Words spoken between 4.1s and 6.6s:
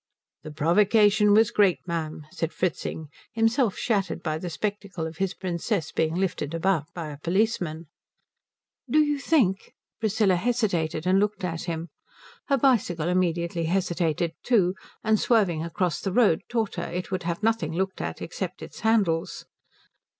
by the spectacle of his Princess being lifted